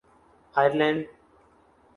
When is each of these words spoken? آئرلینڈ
آئرلینڈ 0.55 0.99